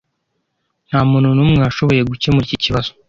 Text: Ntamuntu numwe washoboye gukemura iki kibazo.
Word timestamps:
Ntamuntu 0.87 1.27
numwe 1.35 1.57
washoboye 1.63 2.01
gukemura 2.11 2.45
iki 2.47 2.57
kibazo. 2.63 2.89